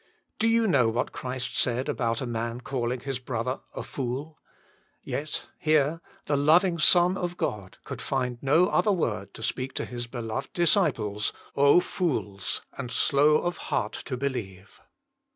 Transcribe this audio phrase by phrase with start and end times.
[0.39, 4.39] "Do you know what Christ said about a man calling his brother a fool?
[5.03, 9.85] Yet here the loving Son of God could find no other word to speak to
[9.85, 14.81] His beloved disciples:<* OhI fools, and slow of heart to believe.